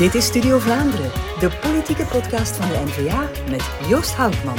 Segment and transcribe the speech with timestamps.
[0.00, 1.10] Dit is Studio Vlaanderen,
[1.40, 4.54] de politieke podcast van de NVA met Joost Houtman.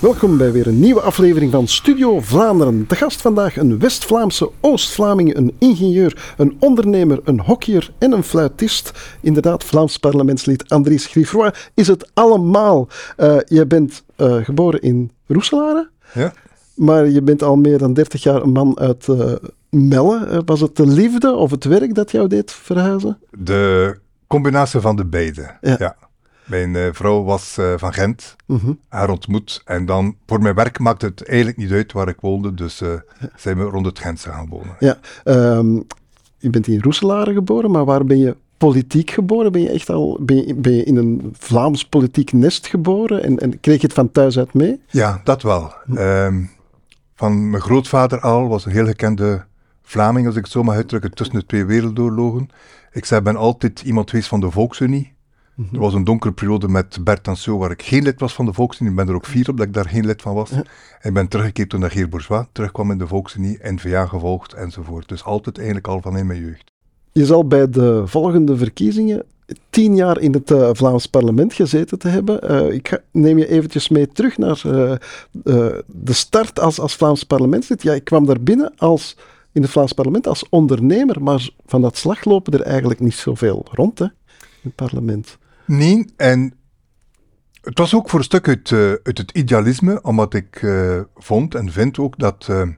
[0.00, 2.84] Welkom bij weer een nieuwe aflevering van Studio Vlaanderen.
[2.88, 8.92] De gast vandaag een West-Vlaamse Oost-Vlaming, een ingenieur, een ondernemer, een hockeyer en een fluitist.
[9.20, 12.88] Inderdaad, Vlaams parlementslid Andries Griffroy is het allemaal.
[13.16, 16.32] Uh, je bent uh, geboren in Roeselare, Ja.
[16.74, 19.32] maar je bent al meer dan 30 jaar een man uit uh,
[19.74, 20.42] Melle.
[20.44, 23.18] Was het de liefde of het werk dat jou deed verhuizen?
[23.38, 25.76] De combinatie van de beide, Ja.
[25.78, 25.96] ja.
[26.44, 28.72] Mijn eh, vrouw was eh, van Gent, Mhm.
[28.88, 29.62] haar ontmoet.
[29.64, 32.54] En dan, voor mijn werk maakte het eigenlijk niet uit waar ik woonde.
[32.54, 32.88] Dus eh,
[33.36, 34.76] zijn we rond het Gentse gaan wonen.
[34.78, 35.74] Ja, ehm,
[36.38, 39.52] je bent in Roeselare geboren, maar waar ben je politiek geboren?
[39.52, 43.38] Ben je echt al ben je, ben je in een Vlaams politiek nest geboren en,
[43.38, 44.80] en kreeg je het van thuis uit mee?
[44.90, 45.72] Ja, dat wel.
[45.94, 46.42] Ehm,
[47.14, 49.44] van mijn grootvader al was een heel gekende
[49.86, 52.48] Vlaming, als ik het zo mag uitdrukken, tussen de twee wereldoorlogen.
[52.92, 55.12] Ik zei, ben altijd iemand geweest van de Volksunie.
[55.72, 58.52] Er was een donkere periode met Bert Tansio waar ik geen lid was van de
[58.52, 58.90] Volksunie.
[58.92, 60.50] Ik ben er ook fier op dat ik daar geen lid van was.
[60.50, 60.64] En
[61.02, 65.08] ik ben teruggekeerd toen Geer Bourgeois terugkwam in de Volksunie, N-VA gevolgd enzovoort.
[65.08, 66.70] Dus altijd eigenlijk al van in mijn jeugd.
[67.12, 69.24] Je zal bij de volgende verkiezingen
[69.70, 72.40] tien jaar in het eh, Vlaams parlement gezeten te hebben.
[72.40, 74.92] Eh, ik ga- neem je eventjes mee terug naar eh,
[75.86, 77.82] de start als, als Vlaams parlementslid.
[77.82, 79.16] Ja, ik kwam daar binnen als,
[79.54, 83.66] in het Vlaams parlement als ondernemer, maar van dat slag lopen er eigenlijk niet zoveel
[83.70, 84.12] rond hè, in
[84.62, 85.38] het parlement.
[85.66, 86.54] Nee, en
[87.64, 91.54] het was ook voor een stuk uit, eh, uit het idealisme, omdat ik eh, vond
[91.54, 92.68] en vind ook dat eh,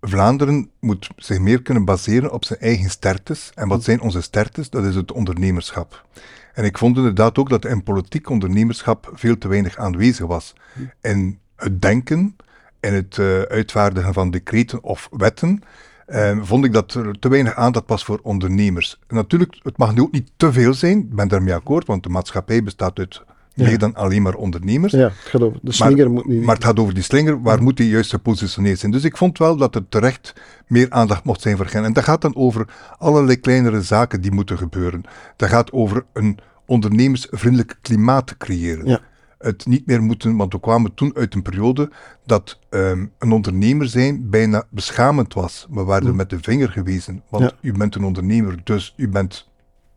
[0.00, 3.50] Vlaanderen moet zich meer kunnen baseren op zijn eigen sterktes.
[3.54, 4.70] En wat zijn onze sterktes?
[4.70, 6.06] Dat is het ondernemerschap.
[6.54, 10.54] En ik vond inderdaad ook dat in politiek ondernemerschap veel te weinig aanwezig was.
[11.00, 12.36] In het denken,
[12.80, 15.62] in het uitvaardigen van decreten of wetten,
[16.06, 18.98] eh, vond ik dat er te weinig aandacht was voor ondernemers.
[19.06, 22.02] En natuurlijk, het mag nu ook niet te veel zijn, ik ben daarmee akkoord, want
[22.02, 23.22] de maatschappij bestaat uit
[23.56, 23.64] Ja.
[23.66, 24.92] meer dan alleen maar ondernemers.
[24.92, 26.44] Ja, het gaat over de slinger moet niet...
[26.44, 28.92] Maar het gaat over die slinger, waar moet die juist gepositioneerd zijn?
[28.92, 30.32] Dus ik vond wel dat er terecht
[30.66, 31.84] meer aandacht mocht zijn voor hen.
[31.84, 32.66] En dat gaat dan over
[32.98, 35.02] allerlei kleinere zaken die moeten gebeuren.
[35.36, 38.86] Dat gaat over een ondernemersvriendelijk klimaat creëren.
[38.86, 39.00] Ja.
[39.38, 41.90] Het niet meer moeten, want we kwamen toen uit een periode
[42.26, 45.66] dat ehm, een ondernemer zijn bijna beschamend was.
[45.70, 47.48] We werden met de vinger gewezen, want Mm.
[47.48, 47.56] Ja.
[47.60, 47.74] Mm.
[47.74, 49.48] u bent een ondernemer, dus u bent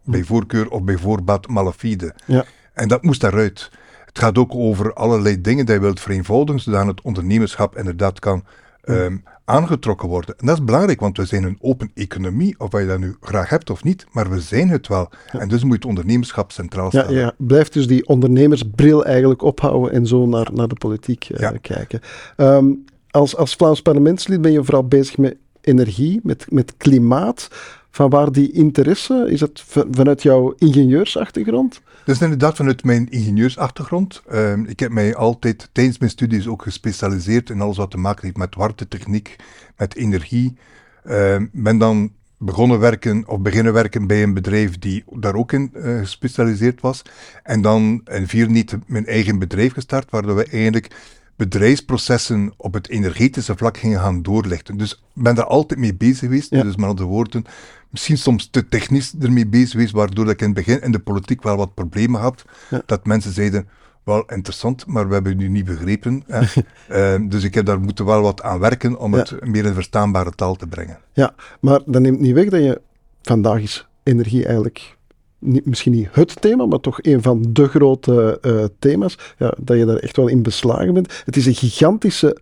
[0.04, 2.16] bij voorkeur of bij voorbaat malafide.
[2.26, 2.46] Ja.
[2.74, 3.72] En dat moest daaruit.
[4.06, 8.44] Het gaat ook over allerlei dingen die je wilt vereenvoudigen, zodat het ondernemerschap inderdaad kan
[8.88, 10.36] ehm, aangetrokken worden.
[10.38, 13.50] En dat is belangrijk, want we zijn een open economie, of je dat nu graag
[13.50, 15.10] hebt of niet, maar we zijn het wel.
[15.32, 17.14] En dus moet het ondernemerschap centraal Ja, staan.
[17.14, 21.54] ja, blijf dus die ondernemersbril eigenlijk ophouden en zo naar, naar de politiek eh, Ja.
[21.62, 22.00] kijken.
[22.36, 22.66] Ehm,
[23.12, 27.48] als, als Vlaams parlementslid ben je vooral bezig met energie, met, met klimaat.
[27.92, 29.26] Van waar die interesse?
[29.30, 31.82] Is dat vanuit jouw ingenieursachtergrond?
[32.08, 34.22] Dus inderdaad vanuit mijn ingenieursachtergrond.
[34.30, 38.24] ehm, ik heb mij altijd tijdens mijn studies ook gespecialiseerd in alles wat te maken
[38.24, 39.36] heeft met warmtetechniek,
[39.78, 40.58] met energie.
[41.04, 45.70] Ehm, ben dan begonnen werken of beginnen werken bij een bedrijf die daar ook in
[45.74, 47.02] eh, gespecialiseerd was.
[47.44, 50.96] En dan in vier niet mijn eigen bedrijf gestart, waar we eigenlijk
[51.38, 54.78] bedrijfsprocessen op het energetische vlak gingen gaan doorlichten.
[54.78, 56.50] Dus ik ben daar altijd mee bezig geweest.
[56.50, 56.64] Ja.
[56.64, 57.46] Dus met andere woorden,
[57.90, 61.00] misschien soms te technisch ermee bezig geweest, waardoor dat ik in het begin in de
[61.00, 62.46] politiek wel wat problemen had.
[62.70, 62.82] Ja.
[62.86, 63.68] Dat mensen zeiden,
[64.04, 66.24] wel interessant, maar we hebben u niet begrepen.
[66.28, 66.42] Hè.
[66.88, 69.20] Ehm, dus ik heb daar moeten wel wat aan werken om Ja.
[69.20, 71.00] het meer in verstaanbare taal te brengen.
[71.14, 72.82] Ja, maar dat neemt niet weg dat je
[73.22, 74.97] vandaag is energie eigenlijk
[75.40, 79.18] niet, misschien niet het thema, maar toch een van de grote eh, thema's.
[79.38, 81.22] Ja, dat je daar echt wel in beslagen bent.
[81.26, 82.38] Het is een gigantische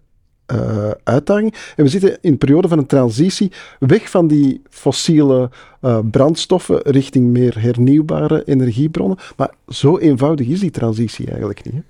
[0.46, 1.54] eh, uitdaging.
[1.76, 5.50] En we zitten in een periode van een transitie weg van die fossiele
[5.82, 9.18] eh, brandstoffen richting meer hernieuwbare energiebronnen.
[9.38, 11.74] Maar zo eenvoudig is die transitie eigenlijk niet.
[11.74, 11.82] Hè?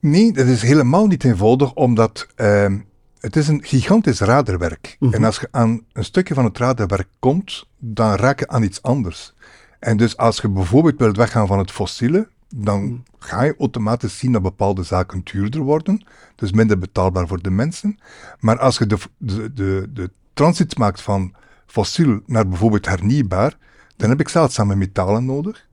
[0.00, 2.78] Nee, dat is helemaal niet eenvoudig, omdat ehm,
[3.20, 4.96] het is een gigantisch raderwerk.
[5.10, 8.82] En als je aan een stukje van het raderwerk komt, dan raak je aan iets
[8.82, 9.34] anders.
[9.82, 14.32] En dus als je bijvoorbeeld wilt weggaan van het fossiele, dan ga je automatisch zien
[14.32, 17.98] dat bepaalde zaken duurder worden, dus minder betaalbaar voor de mensen.
[18.40, 21.34] Maar als je de, de, de, de transit maakt van
[21.66, 23.58] fossiel naar bijvoorbeeld hernieuwbaar,
[23.96, 25.68] dan heb ik zeldzame metalen nodig.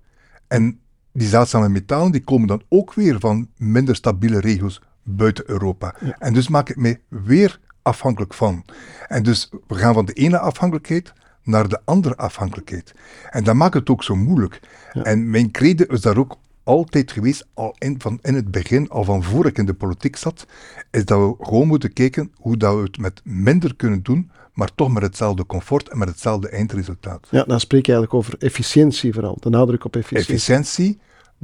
[0.48, 0.80] En
[1.12, 5.96] die zeldzame metalen die komen dan ook weer van minder stabiele regio's buiten Europa.
[6.20, 8.66] En dus maak ik mij weer afhankelijk van.
[9.08, 11.14] En dus we gaan van de ene afhankelijkheid
[11.50, 12.94] naar de andere afhankelijkheid.
[13.30, 14.60] En dat maakt het ook zo moeilijk.
[15.04, 19.04] En mijn credo is daar ook altijd geweest, al in, van in het begin, al
[19.04, 20.46] van voor ik in de politiek zat,
[20.92, 24.70] is dat we gewoon moeten kijken hoe dat we het met minder kunnen doen, maar
[24.76, 27.28] toch met hetzelfde comfort en met hetzelfde eindresultaat.
[27.32, 30.34] Ja, dan spreek je eigenlijk over efficiëntie vooral, de nadruk op efficiëntie.
[30.34, 31.00] Efficiëntie,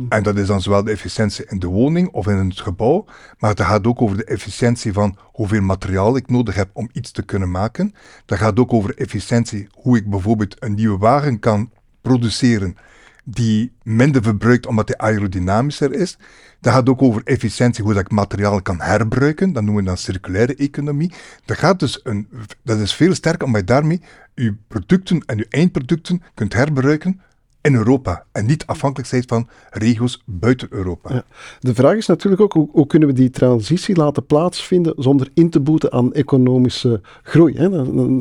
[0.09, 3.05] en dat is dan zowel de efficiëntie in de woning of in het gebouw,
[3.37, 7.11] maar het gaat ook over de efficiëntie van hoeveel materiaal ik nodig heb om iets
[7.11, 7.93] te kunnen maken.
[8.25, 11.69] Dat gaat ook over efficiëntie, hoe ik bijvoorbeeld een nieuwe wagen kan
[12.01, 12.77] produceren
[13.23, 16.17] die minder verbruikt omdat hij aerodynamischer is.
[16.59, 19.53] Dat gaat ook over efficiëntie, hoe dat ik materiaal kan herbruiken.
[19.53, 21.11] Dat noemen we dan circulaire economie.
[21.45, 22.27] Dat, gaat dus een,
[22.63, 24.01] dat is veel sterker omdat je daarmee
[24.33, 27.21] je producten en je eindproducten kunt herbruiken
[27.65, 31.13] in Europa en niet afhankelijk zijn van regio's buiten Europa.
[31.13, 31.23] Ja.
[31.59, 35.49] De vraag is natuurlijk ook hoe, hoe, kunnen we die transitie laten plaatsvinden zonder in
[35.49, 37.57] te boeten aan economische groei.
[37.57, 37.69] Hè?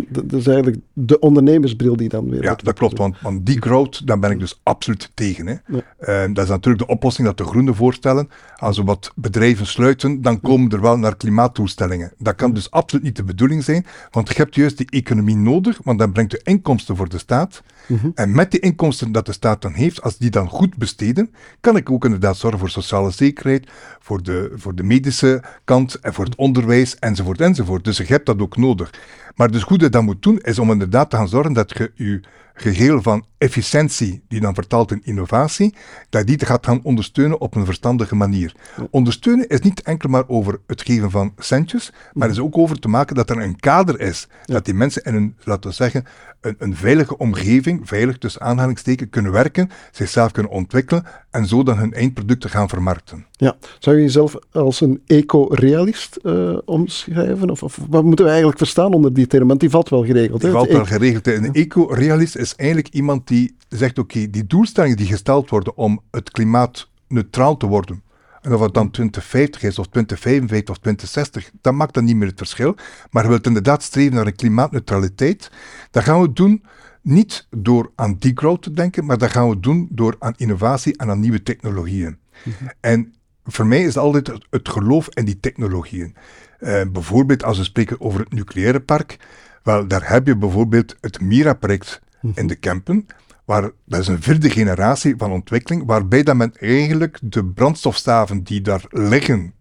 [0.09, 2.43] Dat, is eigenlijk de ondernemersbril die dan weer.
[2.43, 5.47] Ja, dat klopt, want, want die growth, daar ben ik dus absoluut tegen.
[5.47, 5.55] Hè.
[5.99, 8.29] Ehm, dat is natuurlijk de oplossing dat de Groenen voorstellen.
[8.57, 12.13] Als we wat bedrijven sluiten, dan komen er wel naar klimaatdoelstellingen.
[12.19, 15.81] Dat kan dus absoluut niet de bedoeling zijn, want je hebt juist die economie nodig,
[15.83, 17.63] want dat brengt de inkomsten voor de staat.
[17.87, 18.11] Mhm.
[18.15, 21.77] En met die inkomsten dat de staat dan heeft, als die dan goed besteden, kan
[21.77, 23.69] ik ook inderdaad zorgen voor sociale zekerheid,
[24.01, 27.85] voor de, voor de medische kant en voor het onderwijs enzovoort enzovoort.
[27.85, 28.91] Dus je hebt dat ook nodig.
[29.35, 31.71] Maar dus goed dat je dat moet doen, is om inderdaad te gaan zorgen dat
[31.77, 32.21] je je
[32.55, 35.75] geheel van efficiëntie, die dan vertaalt in innovatie,
[36.09, 38.55] dat die gaat gaan ondersteunen op een verstandige manier.
[38.91, 42.89] Ondersteunen is niet enkel maar over het geven van centjes, maar is ook over te
[42.89, 44.29] maken dat er een kader is.
[44.45, 46.05] Dat die mensen in een, laten we zeggen,
[46.41, 51.79] een, een veilige omgeving, veilig tussen aanhalingstekens, kunnen werken, zichzelf kunnen ontwikkelen en zo dan
[51.79, 53.27] hun eindproducten gaan vermarkten.
[53.31, 57.51] Ja, zou je jezelf als een eco-realist uh, omschrijven?
[57.51, 59.49] Of, of, wat moeten we eigenlijk verstaan onder die term?
[59.49, 60.41] Want die valt wel geregeld.
[60.41, 61.27] Die valt wel geregeld.
[61.27, 66.31] Een eco-realist is eigenlijk iemand die zegt, oké, die doelstellingen die gesteld worden om het
[66.31, 68.03] klimaat neutraal te worden,
[68.45, 72.29] en of het dan 2050 is, of 2055 of 2060, dat maakt dan niet meer
[72.29, 72.75] het verschil.
[73.11, 75.51] Maar we willen inderdaad streven naar een klimaatneutraliteit.
[75.91, 76.65] Dat gaan we doen
[77.03, 81.11] niet door aan degrowth te denken, maar dat gaan we doen door aan innovatie en
[81.11, 82.19] aan nieuwe technologieën.
[82.45, 82.65] Mhm.
[82.81, 83.15] En
[83.45, 86.15] voor mij is altijd het, geloof in die technologieën.
[86.61, 89.17] Uh, bijvoorbeeld als we spreken over het nucleaire park,
[89.63, 92.01] wel, daar heb je bijvoorbeeld het Mira-project.
[92.35, 93.07] In de Kempen,
[93.45, 98.61] waar, dat is een vierde generatie van ontwikkeling, waarbij dat men eigenlijk de brandstofstaven die
[98.61, 99.55] daar liggen,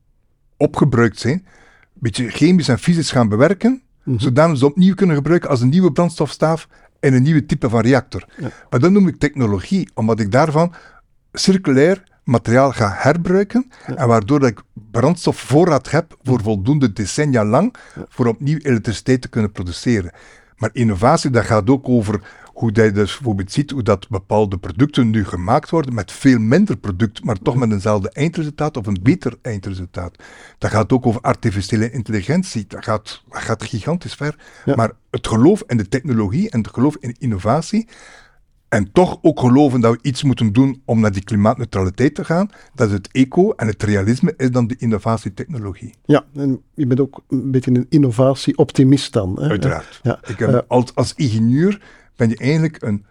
[0.57, 1.45] opgebruikt zijn, een
[1.93, 3.71] beetje chemisch en fysisch gaan bewerken,
[4.03, 6.67] mm zodat ze opnieuw kunnen gebruiken als een nieuwe brandstofstaaf
[6.99, 8.25] in een nieuwe type van reactor.
[8.69, 10.73] Maar dat noem ik technologie, omdat ik daarvan
[11.33, 14.61] circulair materiaal ga herbruiken en waardoor dat ik
[14.91, 17.75] brandstofvoorraad heb voor voldoende decennia lang
[18.09, 20.11] voor opnieuw elektriciteit te kunnen produceren.
[20.57, 22.21] Maar innovatie, dat gaat ook over
[22.53, 26.77] hoe je dus bijvoorbeeld ziet hoe dat bepaalde producten nu gemaakt worden met veel minder
[26.77, 30.15] product, maar toch met eenzelfde eindresultaat of een beter eindresultaat.
[30.57, 32.65] Dat gaat ook over artificiële intelligentie.
[32.67, 34.35] Dat gaat, dat gaat gigantisch ver.
[34.75, 37.87] Maar het geloof in de technologie en het geloof in innovatie,
[38.73, 42.49] en toch ook geloven dat we iets moeten doen om naar die klimaatneutraliteit te gaan,
[42.73, 45.93] dat is het eco en het realisme is dan de innovatietechnologie.
[46.05, 49.41] Ja, en je bent ook een beetje een innovatieoptimist dan.
[49.41, 49.49] Hè?
[49.49, 49.99] Uiteraard.
[50.03, 50.19] Ja.
[50.27, 51.81] Ik, als, als ingenieur
[52.15, 53.05] ben je eigenlijk een,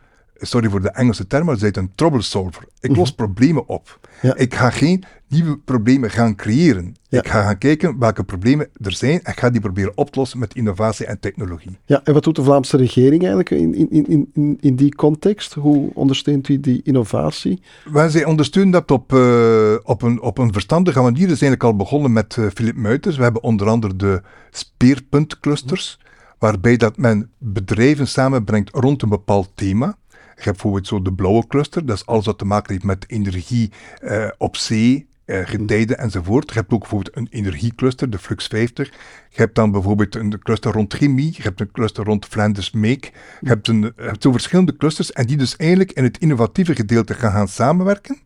[0.47, 2.65] sorry voor de Engelse term, maar het een trouble solver.
[2.81, 2.99] Ik mhm.
[2.99, 4.01] los problemen op.
[4.35, 6.95] Ik ga geen nieuwe problemen gaan creëren.
[7.09, 10.39] Ik ga gaan kijken welke problemen er zijn en ga die proberen op te lossen
[10.39, 11.79] met innovatie en technologie.
[11.85, 15.55] Ja, en wat doet de Vlaamse regering eigenlijk in, in, in, in die context?
[15.55, 17.63] Hoe ondersteunt u die innovatie?
[17.93, 21.27] Wij zij ondersteunen dat op, uh, op, een, op een verstandige manier.
[21.27, 23.17] Dat is eigenlijk al begonnen met uh, Philip Muiters.
[23.17, 25.99] We hebben onder andere de speerpuntclusters
[26.43, 29.97] waarbij dat men bedrijven samenbrengt rond een bepaald thema.
[30.11, 33.05] Je hebt bijvoorbeeld zo de blauwe cluster, dat is alles wat te maken heeft met
[33.09, 33.73] energie
[34.03, 36.49] uh, op zee, uh, getijden enzovoort.
[36.49, 38.89] Je hebt ook bijvoorbeeld een energiecluster, de Flux 50.
[39.29, 43.11] Je hebt dan bijvoorbeeld een cluster rond chemie, je hebt een cluster rond Flanders Make.
[43.41, 47.15] Je hebt, een, hebt zo verschillende clusters en die dus eigenlijk in het innovatieve gedeelte
[47.15, 48.19] gaan, gaan samenwerken.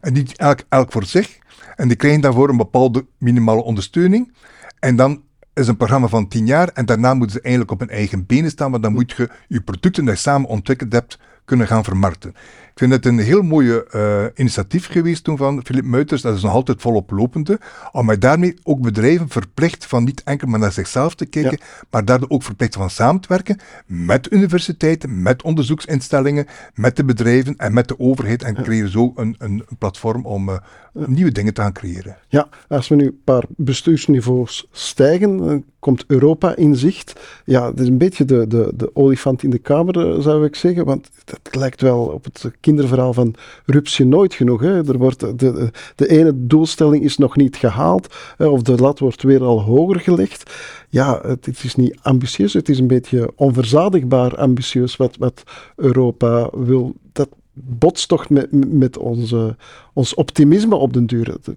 [0.00, 1.38] En die elk, elk voor zich.
[1.76, 4.32] En die krijgen daarvoor een bepaalde minimale ondersteuning.
[4.78, 5.22] En dan
[5.54, 8.50] is een programma van tien jaar en daarna moeten ze eigenlijk op hun eigen benen
[8.50, 12.30] staan, maar dan moet je je producten die je samen ontwikkeld hebt kunnen gaan vermarkten.
[12.72, 16.42] Ik vind het een heel mooie uh, initiatief geweest toen van Philip Muiters, dat is
[16.42, 17.60] nog altijd volop lopende,
[17.92, 21.58] om daarmee ook bedrijven verplicht van niet enkel maar naar zichzelf te kijken,
[21.90, 27.56] maar daardoor ook verplicht van samen te werken met universiteiten, met onderzoeksinstellingen, met de bedrijven
[27.56, 28.42] en met de overheid.
[28.42, 30.56] En creëren zo een, een, platform om uh,
[30.92, 32.16] nieuwe dingen te gaan creëren.
[32.28, 37.20] Ja, als we nu een paar bestuursniveaus stijgen, komt Europa in zicht.
[37.44, 40.54] Ja, het is een beetje de, de, de olifant in de kamer, eh, zou ik
[40.54, 40.84] zeggen.
[40.84, 43.34] Want het lijkt wel op het kinderverhaal van
[43.66, 44.60] rupsje nooit genoeg.
[44.60, 44.88] Hè.
[44.88, 49.22] Er wordt, de, de ene doelstelling is nog niet gehaald, hè, of de lat wordt
[49.22, 50.52] weer al hoger gelegd.
[50.88, 55.42] Ja, het, het, is niet ambitieus, het is een beetje onverzadigbaar ambitieus wat, wat
[55.76, 56.94] Europa wil.
[57.12, 59.56] Dat botst toch met, met onze,
[59.92, 61.36] ons optimisme op den duur.
[61.44, 61.56] Het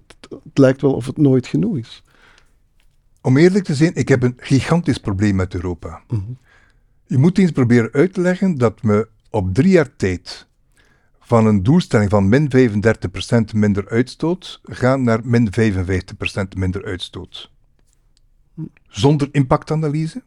[0.54, 2.04] lijkt wel of het nooit genoeg is.
[3.26, 6.02] Om eerlijk te zijn, ik heb een gigantisch probleem met Europa.
[6.08, 6.22] Mhm.
[7.06, 10.48] Je moet eens proberen uit te leggen dat we op drie jaar tijd
[11.20, 17.52] van een doelstelling van min 35% minder uitstoot gaan naar min 55% minder uitstoot.
[18.88, 20.24] Zonder impactanalyse,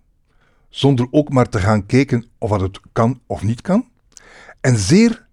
[0.69, 3.89] zonder ook maar te gaan kijken of het kan of niet kan.
[4.61, 5.27] En zeer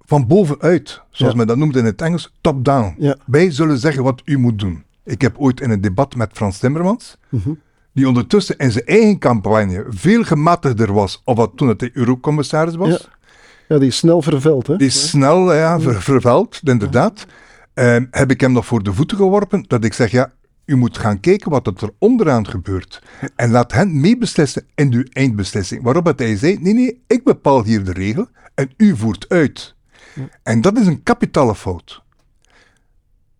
[0.00, 1.38] van bovenuit, zoals Ja.
[1.38, 2.94] men dat noemt in het Engels, top-down.
[2.98, 3.16] Ja.
[3.26, 4.86] Wij zullen zeggen wat u moet doen.
[5.08, 7.50] Ik heb ooit in een debat met Frans Timmermans, Mhm.
[7.92, 12.74] die ondertussen in zijn eigen campagne veel gematigder was of wat toen het de eurocommissaris
[12.76, 12.88] was.
[12.88, 13.16] Ja.
[13.68, 14.66] Ja, die is snel verveld.
[14.66, 14.76] Hè?
[14.76, 17.26] Die is snel ja, ver, vervuild, inderdaad.
[17.74, 20.32] Ehm, heb ik hem nog voor de voeten geworpen dat ik zeg, ja,
[20.64, 23.02] u moet gaan kijken wat er onderaan gebeurt.
[23.36, 25.82] En laat hen meebeslissen in uw eindbeslissing.
[25.82, 29.74] Waarop het hij zei, nee, nee, ik bepaal hier de regel en u voert uit.
[30.42, 32.02] En dat is een kapitale fout.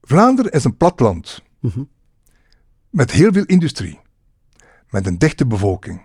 [0.03, 0.77] Vlaanderen is een
[1.61, 1.88] platland.
[2.91, 3.99] Met heel veel industrie.
[4.91, 6.00] Met een dichte bevolking.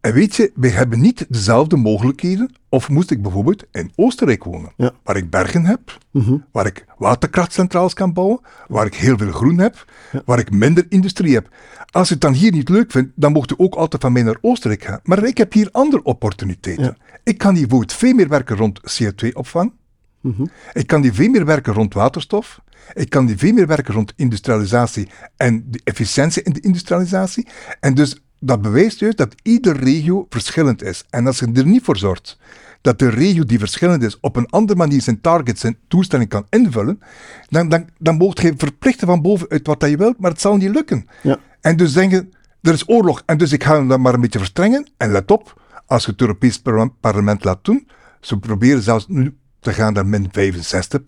[0.00, 2.54] En weet je, wij hebben niet dezelfde mogelijkheden.
[2.68, 4.92] Of moest ik bijvoorbeeld in Oostenrijk wonen, Ja.
[5.04, 6.36] waar ik bergen heb, Mhm.
[6.52, 9.92] waar ik waterkrachtcentrales kan bouwen, waar ik heel veel groen heb,
[10.24, 11.48] waar ik minder industrie heb.
[11.90, 14.22] Als je het dan hier niet leuk vindt, dan mocht u ook altijd van mij
[14.22, 15.00] naar Oostenrijk gaan.
[15.02, 16.84] Maar ik heb hier andere opportuniteiten.
[16.84, 16.96] Ja.
[17.24, 19.72] Ik kan hier bijvoorbeeld veel meer werken rond CO2-opvang.
[20.20, 20.44] Mhm.
[20.72, 22.60] Ik kan die veel meer werken rond waterstof.
[22.92, 27.46] Ik kan die veel meer werken rond industrialisatie en de efficiëntie in de industrialisatie.
[27.80, 31.04] En dus dat bewijst juist dat iedere regio verschillend is.
[31.10, 32.38] En als je er niet voor zorgt
[32.82, 36.46] dat de regio die verschillend is op een andere manier zijn targets, zijn doelstelling kan
[36.50, 37.00] invullen,
[37.48, 40.56] dan, dan, dan mocht je verplichten van bovenuit wat dat je wilt, maar het zal
[40.56, 41.06] niet lukken.
[41.22, 41.38] Ja.
[41.60, 44.38] En dus denken, er is oorlog en dus ik ga hem dan maar een beetje
[44.38, 44.86] verstrengen.
[44.96, 46.62] En let op, als je het Europees
[47.00, 47.88] parlement laat doen,
[48.20, 51.00] ze proberen zelfs nu te gaan naar min 65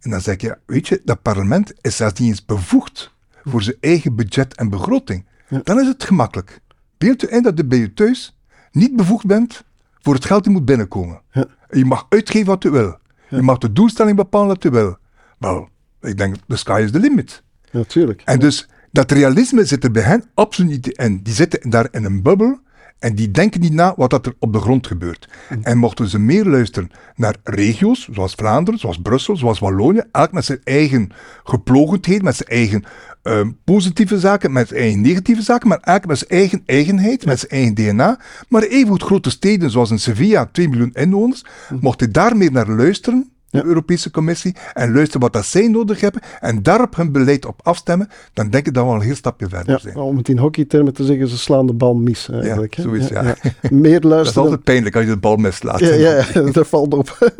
[0.00, 3.12] En dan zeg je, weet je, dat parlement is zelfs niet eens bevoegd
[3.44, 5.26] voor zijn eigen budget en begroting.
[5.62, 6.60] Dan is het gemakkelijk.
[6.98, 8.36] Beeld je in dat je thuis
[8.72, 9.64] niet bevoegd bent
[10.00, 11.20] voor het geld die moet binnenkomen.
[11.32, 11.46] Ja.
[11.70, 12.98] Je mag uitgeven wat je wil.
[13.28, 14.96] Je mag de doelstelling bepalen wat je wil.
[15.38, 15.68] Wel,
[16.00, 17.42] ik denk, the sky is the limit.
[17.72, 18.22] Natuurlijk.
[18.24, 21.22] En dus dat realisme zit er bij hen absoluut niet in.
[21.22, 22.60] Die zitten daar in een bubbel
[23.00, 25.28] en die denken niet na wat dat er op de grond gebeurt.
[25.62, 30.44] En mochten ze meer luisteren naar regio's, zoals Vlaanderen, zoals Brussel, zoals Wallonië, elk met
[30.44, 31.10] zijn eigen
[31.44, 32.84] geplogendheid, met zijn eigen
[33.22, 37.38] ehm, positieve zaken, met zijn eigen negatieve zaken, maar elk met zijn eigen eigenheid, met
[37.38, 38.18] zijn eigen DNA.
[38.48, 41.44] Maar evengoed grote steden zoals in Sevilla, 2 miljoen inwoners,
[41.80, 46.20] mochten daar meer naar luisteren de Europese Commissie, en luisteren wat dat zij nodig hebben,
[46.40, 49.48] en daarop hun beleid op afstemmen, dan denk ik dat we al een heel stapje
[49.48, 49.96] verder Ja, zijn.
[49.96, 52.74] om het in hockeytermen te zeggen, ze slaan de bal mis eigenlijk.
[53.08, 53.34] ja.
[53.70, 54.42] Meer Dat is luisteren.
[54.42, 55.78] altijd pijnlijk als je de bal mislaat.
[55.80, 57.32] Ja, ja, ja, dat valt op.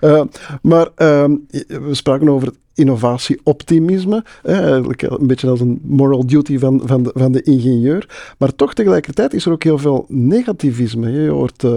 [0.00, 0.22] Eh,
[0.62, 1.34] maar ehm,
[1.66, 4.24] we spraken over het innovatie-optimisme.
[4.42, 8.34] eigenlijk een beetje als een moral duty van, van, de, van de ingenieur.
[8.38, 11.10] Maar toch tegelijkertijd is er ook heel veel negativisme.
[11.10, 11.70] Je hoort eh,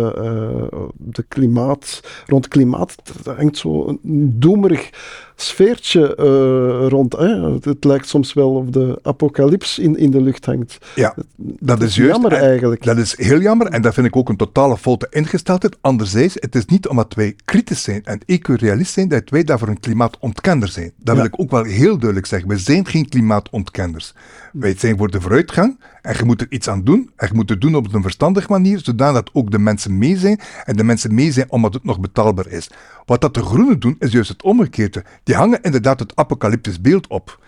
[0.98, 2.95] de klimaat, rond klimaat,
[3.25, 4.89] er hangt zo een doemerig
[5.36, 7.13] sfeertje eh, rond.
[7.13, 7.51] Hè.
[7.51, 10.77] Het, lijkt soms wel of de apocalyps in, in de lucht hangt.
[10.95, 11.15] Ja,
[11.60, 12.12] dat is is juist.
[12.12, 12.83] jammer En eigenlijk.
[12.83, 15.77] Dat is heel jammer en dat vind ik ook een totale foute ingesteldheid.
[15.81, 19.79] Anderzijds, het is niet omdat wij kritisch zijn en eco-realist zijn, dat wij daarvoor een
[19.79, 20.92] klimaatontkender zijn.
[20.97, 22.50] Dat wil ik ook wel heel duidelijk zeggen.
[22.50, 24.13] We zijn geen klimaatontkenners.
[24.53, 27.12] Wij zijn voor de vooruitgang en je moet er iets aan doen.
[27.15, 30.39] En je moet het doen op een verstandige manier, zodat ook de mensen mee zijn
[30.63, 32.69] en de mensen mee zijn omdat het nog betaalbaar is.
[33.05, 35.03] Wat dat de groenen doen, is juist het omgekeerde.
[35.23, 37.39] Die hangen inderdaad het apocalyptisch beeld op.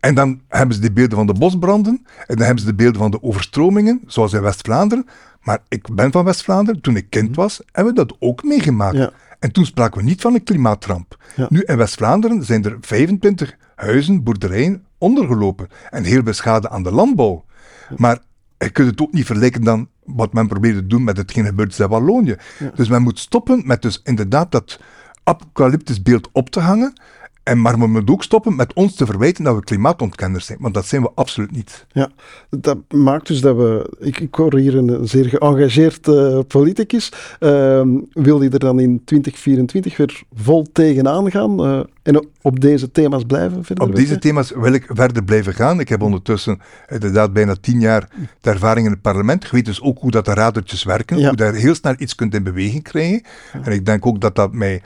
[0.00, 3.00] En dan hebben ze de beelden van de bosbranden, en dan hebben ze de beelden
[3.00, 5.06] van de overstromingen, zoals in West-Vlaanderen.
[5.42, 8.96] Maar ik ben van West-Vlaanderen, toen ik kind was, hebben we dat ook meegemaakt.
[8.96, 9.12] Ja.
[9.42, 11.16] En toen spraken we niet van een klimaatramp.
[11.36, 11.46] Ja.
[11.48, 16.92] Nu in West-Vlaanderen zijn er 25 huizen, boerderijen ondergelopen en heel veel schade aan de
[16.92, 17.44] landbouw.
[17.96, 18.18] Maar
[18.58, 21.78] je kunt het ook niet vergelijken dan wat men probeert te doen met hetgeen gebeurt
[21.78, 22.36] in Wallonië.
[22.74, 24.80] Dus men moet stoppen met dus inderdaad dat
[25.24, 26.92] apocalyptisch beeld op te hangen
[27.42, 30.74] En, maar we moeten ook stoppen met ons te verwijten dat we klimaatontkenners zijn, want
[30.74, 31.86] dat zijn we absoluut niet.
[31.92, 32.10] Ja,
[32.50, 33.96] dat maakt dus dat we...
[33.98, 37.12] Ik, ik hoor hier een zeer geëngageerd uh, politicus.
[37.40, 37.82] Uh,
[38.12, 43.24] wil hij er dan in 2024 weer vol tegenaan gaan uh, en op deze thema's
[43.24, 45.80] blijven verder Op deze thema's wil ik verder blijven gaan.
[45.80, 48.08] Ik heb ondertussen inderdaad bijna tien jaar
[48.40, 49.44] de ervaring in het parlement.
[49.44, 51.22] Ik weet dus ook hoe dat de radertjes werken, ja.
[51.22, 53.22] hoe je daar heel snel iets kunt in beweging krijgen.
[53.52, 53.60] Ja.
[53.62, 54.82] En ik denk ook dat dat mij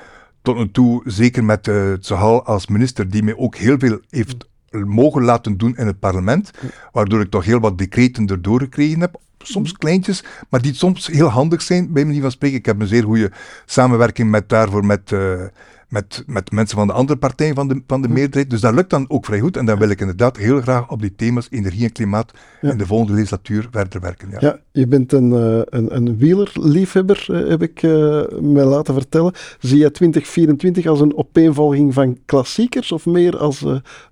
[0.46, 4.46] tot nu toe, zeker met uh, Zahal als minister, die mij ook heel veel heeft
[4.70, 6.50] mogen laten doen in het parlement,
[6.92, 9.20] waardoor ik toch heel wat decreten erdoor gekregen heb.
[9.38, 12.58] Soms kleintjes, maar die soms heel handig zijn, bij manier van spreken.
[12.58, 13.30] Ik heb een zeer goede
[13.64, 15.42] samenwerking met daarvoor met, uh,
[15.88, 18.50] met, met mensen van de andere partij van de, van de meerderheid.
[18.50, 19.56] Dus dat lukt dan ook vrij goed.
[19.56, 22.70] En dan wil ik inderdaad heel graag op die thema's energie en klimaat ja.
[22.70, 24.28] in de volgende legislatuur verder werken.
[24.30, 28.94] Ja, ja je bent een, uh, een, een wielerliefhebber, uh, heb ik uh, mij laten
[28.94, 29.32] vertellen.
[29.58, 33.60] Zie je 2024 als een opeenvolging van klassiekers of meer als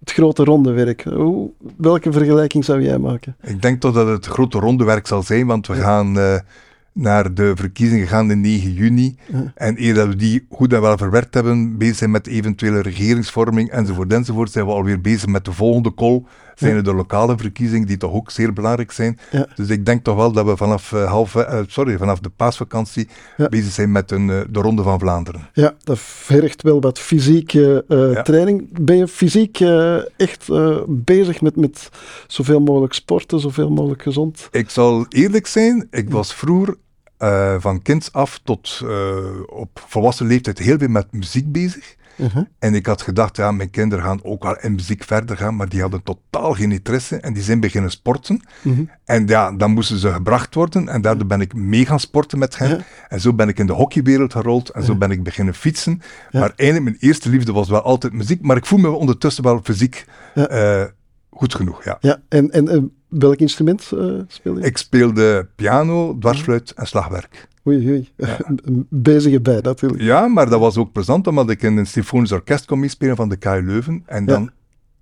[0.01, 1.03] het grote rondewerk?
[1.03, 3.37] Hoe, welke vergelijking zou jij maken?
[3.43, 5.83] Ik denk toch dat het grote rondewerk zal zijn, want we ja.
[5.83, 6.43] gaan
[6.95, 9.17] naar de verkiezingen gaan in 9 juni.
[9.33, 9.53] Ja.
[9.55, 13.71] En eer dat we die goed en wel verwerkt hebben, bezig zijn met eventuele regeringsvorming
[13.71, 16.23] enzovoort enzovoort, zijn we alweer bezig met de volgende call.
[16.55, 16.77] Zijn ja.
[16.77, 19.19] er de lokale verkiezingen die toch ook zeer belangrijk zijn.
[19.31, 19.47] Ja.
[19.55, 23.09] Dus ik denk toch wel dat we vanaf, uh, half, uh, sorry, vanaf de paasvakantie
[23.49, 25.49] bezig zijn met een, uh, de Ronde van Vlaanderen.
[25.53, 27.85] Ja, dat vergt wel wat fysieke
[28.25, 28.85] training.
[28.85, 29.61] Ben je fysiek
[30.17, 30.49] echt
[30.87, 31.89] bezig met, met
[32.27, 34.49] zoveel mogelijk sporten, zoveel mogelijk gezond?
[34.51, 36.77] Ik zal eerlijk zijn, ik was vroeger
[37.25, 39.17] uh, van kinds af tot uh,
[39.47, 41.97] op volwassen leeftijd heel veel met muziek bezig.
[42.17, 42.45] Uh -huh.
[42.59, 45.69] En ik had gedacht, ja, mijn kinderen gaan ook wel in muziek verder gaan, maar
[45.69, 48.43] die hadden totaal geen interesse en die zijn beginnen sporten.
[48.63, 48.89] Uh -huh.
[49.05, 52.59] En ja, dan moesten ze gebracht worden en daardoor ben ik mee gaan sporten met
[52.59, 52.71] hen.
[52.71, 52.85] Uh -huh.
[53.09, 56.03] En zo ben ik in de hockeywereld gerold en zo ben ik beginnen fietsen.
[56.33, 59.61] Maar eigenlijk, mijn eerste liefde was wel altijd muziek, maar ik voel me ondertussen wel
[59.63, 60.05] fysiek
[60.35, 60.85] uh,
[61.31, 61.97] goed genoeg, ja.
[62.01, 64.65] Ja, en, en welk instrument uh, speel je?
[64.65, 67.49] Ik speelde piano, dwarsfluit en slagwerk.
[67.67, 68.09] Oei, oei.
[68.17, 68.39] Ja.
[68.89, 70.03] Bezige bij, natuurlijk.
[70.03, 73.29] Ja, maar dat was ook plezant, omdat ik in een symfonisch orkest kon meespelen van
[73.29, 74.03] de KU Leuven.
[74.07, 74.53] En dan ja.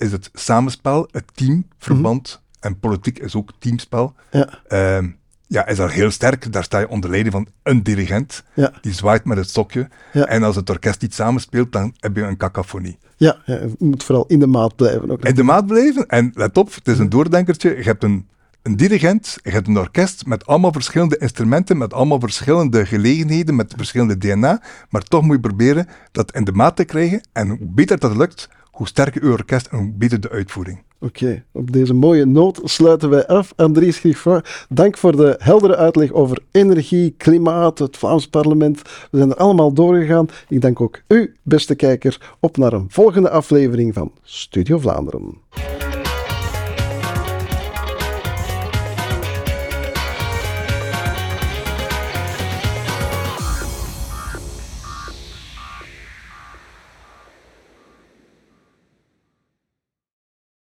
[0.07, 2.71] is het samenspel, het teamverband, mm -hmm.
[2.71, 4.14] en politiek is ook teamspel.
[4.31, 4.62] Ja.
[4.69, 5.09] Uh,
[5.52, 6.52] ja, is daar heel sterk.
[6.52, 8.42] Daar sta je onder leiding van een dirigent.
[8.54, 8.73] Ja.
[8.80, 9.88] Die zwaait met het stokje.
[10.12, 10.26] Ja.
[10.26, 12.99] En als het orkest niet samenspeelt, dan heb je een cacophonie.
[13.16, 15.11] Ja, ja, je moet vooral in de maat blijven.
[15.11, 15.25] Ook.
[15.25, 16.09] In de maat blijven.
[16.09, 17.76] En let op, het is een doordenkertje.
[17.76, 18.28] Je hebt een,
[18.62, 23.75] een dirigent, je hebt een orkest met allemaal verschillende instrumenten, met allemaal verschillende gelegenheden, met
[23.76, 24.62] verschillende DNA.
[24.91, 27.21] Maar toch moet je proberen dat in de maat te krijgen.
[27.32, 30.82] En hoe beter dat lukt, hoe sterker je orkest en hoe beter de uitvoering.
[31.02, 33.52] Oké, op deze mooie noot sluiten wij af.
[33.56, 38.82] Andries Griffin, dank voor de heldere uitleg over energie, klimaat, het Vlaams parlement.
[39.10, 40.28] We zijn er allemaal doorgegaan.
[40.49, 45.41] Ik dank ook u, beste kijker, op naar een volgende aflevering van Studio Vlaanderen.